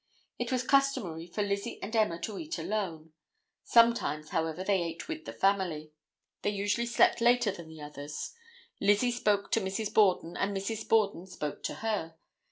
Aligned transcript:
It 0.39 0.51
was 0.51 0.63
customary 0.63 1.27
for 1.27 1.43
Lizzie 1.43 1.77
and 1.83 1.95
Emma 1.95 2.19
to 2.21 2.39
eat 2.39 2.57
alone; 2.57 3.13
sometimes, 3.63 4.29
however, 4.29 4.63
they 4.63 4.81
ate 4.81 5.07
with 5.07 5.25
the 5.25 5.31
family. 5.31 5.91
They 6.41 6.49
usually 6.49 6.87
slept 6.87 7.21
later 7.21 7.51
than 7.51 7.69
the 7.69 7.81
others. 7.83 8.33
Lizzie 8.79 9.11
spoke 9.11 9.51
to 9.51 9.61
Mrs. 9.61 9.93
Borden 9.93 10.35
and 10.35 10.57
Mrs. 10.57 10.89
Borden 10.89 11.27
spoke 11.27 11.61
to 11.65 11.75
her. 11.85 12.15